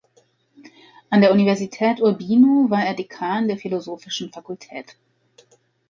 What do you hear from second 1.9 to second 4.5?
Urbino war er Dekan der Philosophischen